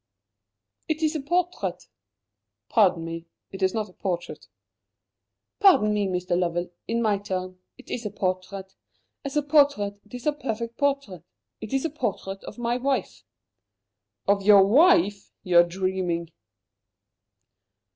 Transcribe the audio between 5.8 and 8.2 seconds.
me, Mr. Lovell, in my turn; it is a